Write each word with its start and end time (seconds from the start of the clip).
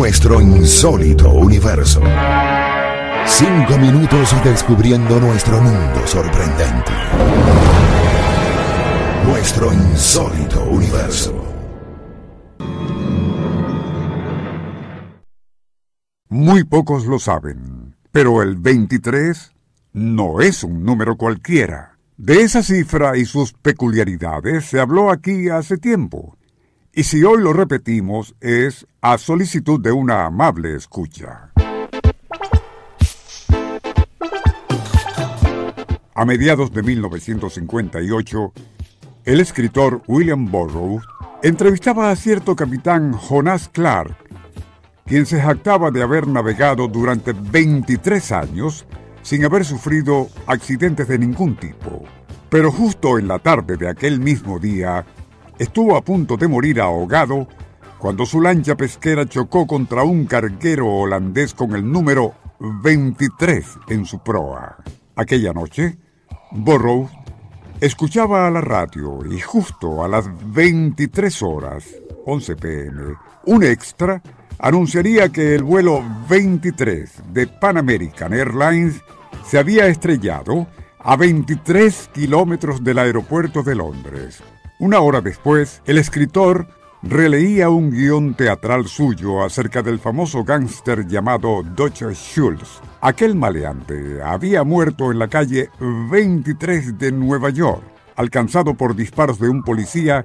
nuestro 0.00 0.40
insólito 0.40 1.28
universo. 1.28 2.00
Cinco 3.26 3.76
minutos 3.76 4.34
descubriendo 4.42 5.20
nuestro 5.20 5.60
mundo 5.60 6.06
sorprendente. 6.06 6.90
Nuestro 9.26 9.70
insólito 9.70 10.64
universo. 10.70 11.44
Muy 16.30 16.64
pocos 16.64 17.04
lo 17.04 17.18
saben, 17.18 17.94
pero 18.10 18.40
el 18.40 18.56
23 18.56 19.52
no 19.92 20.40
es 20.40 20.64
un 20.64 20.82
número 20.82 21.18
cualquiera. 21.18 21.98
De 22.16 22.40
esa 22.40 22.62
cifra 22.62 23.18
y 23.18 23.26
sus 23.26 23.52
peculiaridades 23.52 24.64
se 24.64 24.80
habló 24.80 25.10
aquí 25.10 25.50
hace 25.50 25.76
tiempo, 25.76 26.38
y 26.92 27.04
si 27.04 27.22
hoy 27.22 27.42
lo 27.42 27.52
repetimos 27.52 28.34
es 28.40 28.86
a 29.00 29.18
solicitud 29.18 29.80
de 29.80 29.92
una 29.92 30.26
amable 30.26 30.74
escucha. 30.74 31.52
A 36.14 36.24
mediados 36.24 36.72
de 36.72 36.82
1958, 36.82 38.52
el 39.24 39.40
escritor 39.40 40.02
William 40.06 40.50
Burroughs 40.50 41.06
entrevistaba 41.42 42.10
a 42.10 42.16
cierto 42.16 42.56
capitán 42.56 43.14
Jonas 43.14 43.68
Clark, 43.68 44.16
quien 45.06 45.24
se 45.24 45.40
jactaba 45.40 45.90
de 45.90 46.02
haber 46.02 46.26
navegado 46.26 46.88
durante 46.88 47.32
23 47.32 48.32
años 48.32 48.84
sin 49.22 49.44
haber 49.44 49.64
sufrido 49.64 50.28
accidentes 50.46 51.08
de 51.08 51.18
ningún 51.18 51.56
tipo. 51.56 52.04
Pero 52.50 52.72
justo 52.72 53.18
en 53.18 53.28
la 53.28 53.38
tarde 53.38 53.76
de 53.76 53.88
aquel 53.88 54.20
mismo 54.20 54.58
día, 54.58 55.06
estuvo 55.60 55.94
a 55.94 56.02
punto 56.02 56.38
de 56.38 56.48
morir 56.48 56.80
ahogado 56.80 57.46
cuando 57.98 58.24
su 58.24 58.40
lancha 58.40 58.76
pesquera 58.76 59.26
chocó 59.26 59.66
contra 59.66 60.04
un 60.04 60.24
carguero 60.24 60.88
holandés 60.88 61.52
con 61.52 61.76
el 61.76 61.86
número 61.92 62.34
23 62.58 63.66
en 63.88 64.06
su 64.06 64.20
proa. 64.20 64.78
Aquella 65.16 65.52
noche, 65.52 65.98
Burroughs 66.50 67.12
escuchaba 67.78 68.46
a 68.46 68.50
la 68.50 68.62
radio 68.62 69.20
y 69.30 69.38
justo 69.38 70.02
a 70.02 70.08
las 70.08 70.30
23 70.50 71.42
horas, 71.42 71.84
11 72.24 72.56
pm, 72.56 73.16
un 73.44 73.62
extra 73.62 74.22
anunciaría 74.58 75.28
que 75.28 75.54
el 75.54 75.62
vuelo 75.62 76.02
23 76.30 77.34
de 77.34 77.46
Pan 77.48 77.76
American 77.76 78.32
Airlines 78.32 79.02
se 79.44 79.58
había 79.58 79.88
estrellado 79.88 80.66
a 80.98 81.16
23 81.16 82.08
kilómetros 82.14 82.82
del 82.82 82.98
aeropuerto 82.98 83.62
de 83.62 83.74
Londres. 83.74 84.42
Una 84.80 85.00
hora 85.00 85.20
después, 85.20 85.82
el 85.84 85.98
escritor 85.98 86.66
releía 87.02 87.68
un 87.68 87.90
guion 87.90 88.32
teatral 88.32 88.88
suyo 88.88 89.44
acerca 89.44 89.82
del 89.82 89.98
famoso 89.98 90.42
gángster 90.42 91.06
llamado 91.06 91.62
Dutch 91.62 92.02
Schultz. 92.14 92.80
Aquel 93.02 93.34
maleante 93.34 94.22
había 94.22 94.64
muerto 94.64 95.12
en 95.12 95.18
la 95.18 95.28
calle 95.28 95.68
23 95.80 96.98
de 96.98 97.12
Nueva 97.12 97.50
York, 97.50 97.82
alcanzado 98.16 98.72
por 98.72 98.96
disparos 98.96 99.38
de 99.38 99.50
un 99.50 99.62
policía 99.62 100.24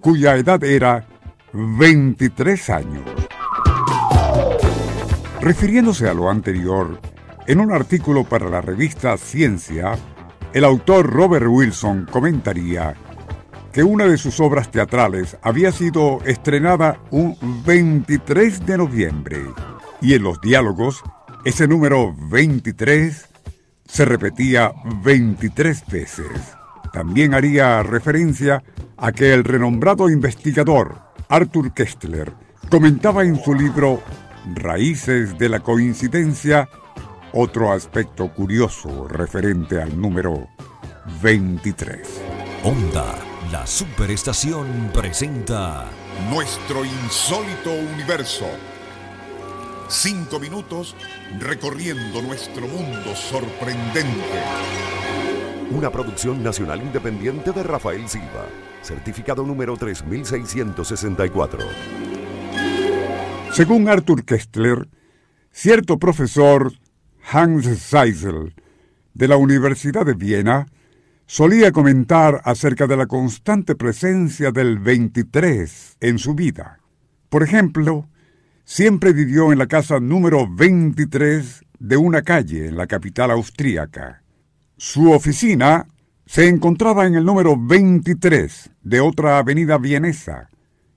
cuya 0.00 0.34
edad 0.36 0.64
era 0.64 1.06
23 1.52 2.70
años. 2.70 3.04
Refiriéndose 5.42 6.08
a 6.08 6.14
lo 6.14 6.30
anterior, 6.30 6.98
en 7.46 7.60
un 7.60 7.70
artículo 7.70 8.24
para 8.24 8.48
la 8.48 8.62
revista 8.62 9.18
Ciencia, 9.18 9.98
el 10.54 10.64
autor 10.64 11.06
Robert 11.06 11.46
Wilson 11.46 12.08
comentaría 12.10 12.96
que 13.72 13.82
una 13.82 14.06
de 14.06 14.18
sus 14.18 14.40
obras 14.40 14.70
teatrales 14.70 15.36
había 15.42 15.72
sido 15.72 16.18
estrenada 16.24 17.00
un 17.10 17.36
23 17.64 18.66
de 18.66 18.78
noviembre 18.78 19.38
y 20.00 20.14
en 20.14 20.22
los 20.22 20.40
diálogos 20.40 21.02
ese 21.44 21.68
número 21.68 22.14
23 22.30 23.28
se 23.86 24.04
repetía 24.04 24.72
23 25.02 25.86
veces. 25.86 26.26
También 26.92 27.34
haría 27.34 27.82
referencia 27.82 28.62
a 28.96 29.12
que 29.12 29.32
el 29.32 29.44
renombrado 29.44 30.10
investigador 30.10 30.98
Arthur 31.28 31.72
Kestler 31.72 32.32
comentaba 32.68 33.24
en 33.24 33.42
su 33.42 33.54
libro 33.54 34.02
Raíces 34.54 35.38
de 35.38 35.48
la 35.48 35.60
Coincidencia 35.60 36.68
otro 37.32 37.72
aspecto 37.72 38.32
curioso 38.32 39.06
referente 39.06 39.80
al 39.80 40.00
número 40.00 40.48
23. 41.22 42.00
Onda, 42.64 43.29
la 43.50 43.66
superestación 43.66 44.90
presenta 44.92 45.88
Nuestro 46.30 46.84
insólito 46.84 47.72
universo. 47.72 48.46
Cinco 49.88 50.38
minutos 50.38 50.94
recorriendo 51.40 52.22
nuestro 52.22 52.68
mundo 52.68 53.14
sorprendente. 53.16 54.40
Una 55.72 55.90
producción 55.90 56.44
nacional 56.44 56.80
independiente 56.80 57.50
de 57.50 57.62
Rafael 57.64 58.08
Silva. 58.08 58.46
Certificado 58.82 59.42
número 59.44 59.76
3664. 59.76 61.60
Según 63.52 63.88
Arthur 63.88 64.24
Kestler, 64.24 64.88
cierto 65.50 65.98
profesor 65.98 66.72
Hans 67.32 67.66
Seisel 67.80 68.54
de 69.14 69.28
la 69.28 69.36
Universidad 69.36 70.06
de 70.06 70.14
Viena 70.14 70.66
solía 71.30 71.70
comentar 71.70 72.40
acerca 72.44 72.88
de 72.88 72.96
la 72.96 73.06
constante 73.06 73.76
presencia 73.76 74.50
del 74.50 74.80
23 74.80 75.98
en 76.00 76.18
su 76.18 76.34
vida. 76.34 76.80
Por 77.28 77.44
ejemplo, 77.44 78.08
siempre 78.64 79.12
vivió 79.12 79.52
en 79.52 79.58
la 79.58 79.68
casa 79.68 80.00
número 80.00 80.48
23 80.50 81.64
de 81.78 81.96
una 81.96 82.22
calle 82.22 82.66
en 82.66 82.76
la 82.76 82.88
capital 82.88 83.30
austríaca. 83.30 84.24
Su 84.76 85.12
oficina 85.12 85.86
se 86.26 86.48
encontraba 86.48 87.06
en 87.06 87.14
el 87.14 87.24
número 87.24 87.56
23 87.56 88.70
de 88.82 89.00
otra 89.00 89.38
avenida 89.38 89.78
vienesa 89.78 90.48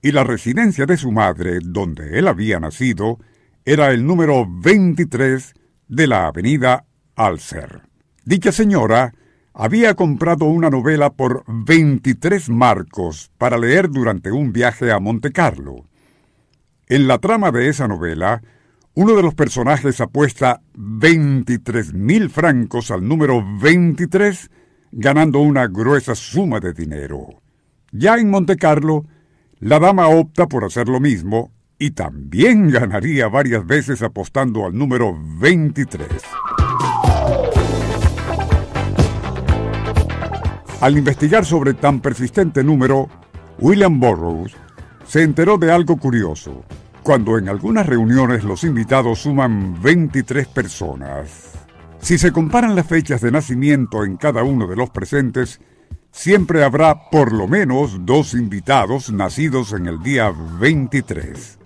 y 0.00 0.12
la 0.12 0.24
residencia 0.24 0.86
de 0.86 0.96
su 0.96 1.12
madre, 1.12 1.58
donde 1.62 2.18
él 2.18 2.28
había 2.28 2.58
nacido, 2.58 3.18
era 3.66 3.90
el 3.90 4.06
número 4.06 4.46
23 4.48 5.52
de 5.88 6.06
la 6.06 6.28
avenida 6.28 6.86
Alcer. 7.14 7.82
Dicha 8.24 8.52
señora 8.52 9.12
había 9.54 9.94
comprado 9.94 10.46
una 10.46 10.68
novela 10.68 11.12
por 11.12 11.44
23 11.46 12.50
marcos 12.50 13.30
para 13.38 13.56
leer 13.56 13.88
durante 13.88 14.32
un 14.32 14.52
viaje 14.52 14.90
a 14.90 14.98
Monte 14.98 15.30
Carlo. 15.30 15.86
En 16.88 17.06
la 17.06 17.18
trama 17.18 17.52
de 17.52 17.68
esa 17.68 17.86
novela, 17.86 18.42
uno 18.94 19.14
de 19.14 19.22
los 19.22 19.34
personajes 19.34 20.00
apuesta 20.00 20.60
23 20.74 21.94
mil 21.94 22.30
francos 22.30 22.90
al 22.90 23.06
número 23.06 23.44
23, 23.60 24.50
ganando 24.90 25.38
una 25.38 25.68
gruesa 25.68 26.16
suma 26.16 26.58
de 26.58 26.72
dinero. 26.72 27.40
Ya 27.92 28.16
en 28.16 28.30
Monte 28.30 28.56
Carlo, 28.56 29.06
la 29.60 29.78
dama 29.78 30.08
opta 30.08 30.48
por 30.48 30.64
hacer 30.64 30.88
lo 30.88 30.98
mismo 30.98 31.52
y 31.78 31.92
también 31.92 32.68
ganaría 32.72 33.28
varias 33.28 33.64
veces 33.64 34.02
apostando 34.02 34.66
al 34.66 34.76
número 34.76 35.16
23. 35.38 36.08
Al 40.84 40.98
investigar 40.98 41.46
sobre 41.46 41.72
tan 41.72 42.00
persistente 42.00 42.62
número, 42.62 43.08
William 43.58 43.98
Burroughs 43.98 44.52
se 45.06 45.22
enteró 45.22 45.56
de 45.56 45.72
algo 45.72 45.96
curioso. 45.96 46.62
Cuando 47.02 47.38
en 47.38 47.48
algunas 47.48 47.86
reuniones 47.86 48.44
los 48.44 48.64
invitados 48.64 49.20
suman 49.20 49.80
23 49.80 50.46
personas, 50.48 51.52
si 52.00 52.18
se 52.18 52.32
comparan 52.32 52.76
las 52.76 52.86
fechas 52.86 53.22
de 53.22 53.32
nacimiento 53.32 54.04
en 54.04 54.18
cada 54.18 54.42
uno 54.42 54.66
de 54.66 54.76
los 54.76 54.90
presentes, 54.90 55.58
siempre 56.10 56.62
habrá 56.62 57.08
por 57.08 57.32
lo 57.32 57.48
menos 57.48 58.04
dos 58.04 58.34
invitados 58.34 59.10
nacidos 59.10 59.72
en 59.72 59.86
el 59.86 60.02
día 60.02 60.34
23. 60.60 61.60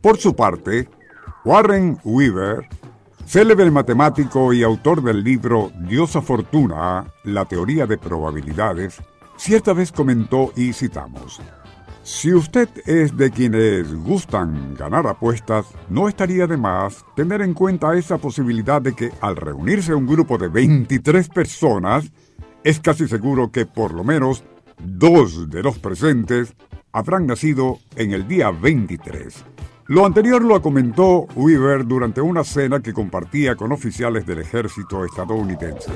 Por 0.00 0.16
su 0.16 0.34
parte, 0.34 0.88
Warren 1.44 1.98
Weaver, 2.02 2.66
célebre 3.28 3.70
matemático 3.70 4.54
y 4.54 4.62
autor 4.62 5.02
del 5.02 5.22
libro 5.22 5.70
Diosa 5.80 6.22
Fortuna, 6.22 7.04
la 7.24 7.44
teoría 7.44 7.86
de 7.86 7.98
probabilidades, 7.98 9.02
cierta 9.36 9.74
vez 9.74 9.92
comentó 9.92 10.50
y 10.56 10.72
citamos, 10.72 11.38
si 12.02 12.32
usted 12.32 12.70
es 12.86 13.14
de 13.18 13.30
quienes 13.30 13.94
gustan 13.94 14.74
ganar 14.74 15.06
apuestas, 15.06 15.66
no 15.90 16.08
estaría 16.08 16.46
de 16.46 16.56
más 16.56 17.04
tener 17.14 17.42
en 17.42 17.52
cuenta 17.52 17.94
esa 17.98 18.16
posibilidad 18.16 18.80
de 18.80 18.94
que 18.94 19.12
al 19.20 19.36
reunirse 19.36 19.92
un 19.92 20.06
grupo 20.06 20.38
de 20.38 20.48
23 20.48 21.28
personas, 21.28 22.10
es 22.64 22.80
casi 22.80 23.06
seguro 23.08 23.52
que 23.52 23.66
por 23.66 23.92
lo 23.92 24.04
menos 24.04 24.42
dos 24.78 25.50
de 25.50 25.62
los 25.62 25.78
presentes 25.78 26.54
habrán 26.92 27.26
nacido 27.26 27.78
en 27.94 28.12
el 28.12 28.26
día 28.26 28.50
23. 28.50 29.44
Lo 29.88 30.04
anterior 30.04 30.44
lo 30.44 30.60
comentó 30.60 31.26
Weaver 31.34 31.86
durante 31.86 32.20
una 32.20 32.44
cena 32.44 32.80
que 32.80 32.92
compartía 32.92 33.56
con 33.56 33.72
oficiales 33.72 34.26
del 34.26 34.40
ejército 34.40 35.02
estadounidense. 35.02 35.90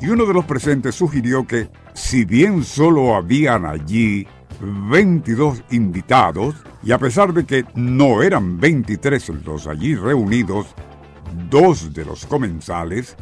Y 0.00 0.08
uno 0.08 0.24
de 0.24 0.32
los 0.32 0.46
presentes 0.46 0.94
sugirió 0.94 1.46
que, 1.46 1.68
si 1.92 2.24
bien 2.24 2.64
solo 2.64 3.14
habían 3.14 3.66
allí 3.66 4.26
22 4.62 5.62
invitados, 5.70 6.54
Y 6.82 6.92
a 6.92 6.98
pesar 6.98 7.34
de 7.34 7.44
que 7.44 7.66
no 7.74 8.22
eran 8.22 8.58
23 8.58 9.28
los 9.44 9.66
allí 9.66 9.94
reunidos, 9.94 10.74
dos 11.50 11.92
de 11.92 12.06
los 12.06 12.24
comensales 12.24 13.18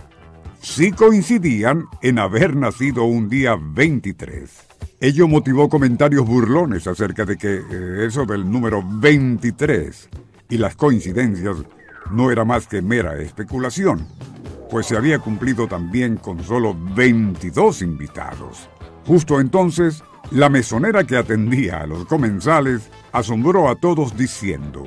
sí 0.61 0.93
coincidían 0.93 1.87
en 2.03 2.21
haber 2.21 2.55
nacido 2.55 3.03
un 3.03 3.29
día 3.29 3.59
23. 3.61 4.68
Ello 5.00 5.29
motivó 5.29 5.69
comentarios 5.69 6.27
burlones 6.27 6.89
acerca 6.89 7.25
de 7.25 7.37
que 7.37 7.59
eh, 7.59 8.06
eso 8.06 8.27
del 8.27 8.50
número 8.50 8.83
23 8.85 10.09
y 10.49 10.59
las 10.59 10.75
coincidencias 10.75 11.56
no 12.11 12.33
era 12.33 12.45
más 12.45 12.67
que 12.67 12.83
mera 12.83 13.17
especulación, 13.17 14.09
pues 14.69 14.87
se 14.87 14.97
había 14.97 15.21
cumplido 15.21 15.69
también 15.69 16.17
con 16.17 16.43
solo 16.43 16.77
22 16.97 17.83
invitados. 17.83 18.69
Justo 19.06 19.39
entonces, 19.39 20.03
la 20.33 20.49
mesonera 20.49 21.05
que 21.05 21.17
atendía 21.17 21.83
a 21.83 21.87
los 21.87 22.05
comensales 22.06 22.91
asombró 23.12 23.69
a 23.69 23.77
todos 23.77 24.17
diciendo, 24.17 24.85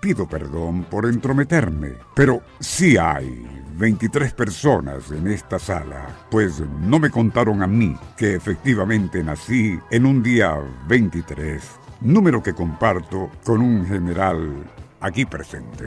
pido 0.00 0.28
perdón 0.28 0.84
por 0.84 1.06
entrometerme, 1.06 1.94
pero 2.14 2.42
sí 2.60 2.98
hay 2.98 3.63
23 3.76 4.32
personas 4.32 5.10
en 5.10 5.28
esta 5.28 5.58
sala, 5.58 6.26
pues 6.30 6.60
no 6.60 6.98
me 6.98 7.10
contaron 7.10 7.62
a 7.62 7.66
mí 7.66 7.96
que 8.16 8.34
efectivamente 8.34 9.22
nací 9.22 9.78
en 9.90 10.06
un 10.06 10.22
día 10.22 10.56
23, 10.86 11.62
número 12.00 12.42
que 12.42 12.54
comparto 12.54 13.30
con 13.44 13.60
un 13.60 13.86
general 13.86 14.64
aquí 15.00 15.24
presente. 15.24 15.86